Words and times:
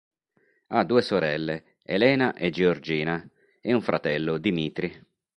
Ha 0.69 0.83
due 0.83 1.03
sorelle, 1.03 1.75
Helena 1.83 2.33
e 2.33 2.49
Georgina, 2.49 3.23
e 3.61 3.71
un 3.71 3.83
fratello, 3.83 4.39
Dimitri. 4.39 4.91